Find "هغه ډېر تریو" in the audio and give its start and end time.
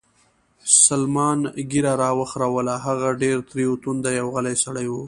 2.85-3.73